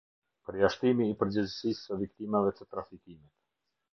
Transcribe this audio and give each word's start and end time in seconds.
Përjashtimi 0.45 1.05
i 1.09 1.17
përgjegjësisë 1.19 1.83
së 1.83 1.99
viktimave 2.01 2.57
të 2.61 2.69
trafikimit. 2.71 3.31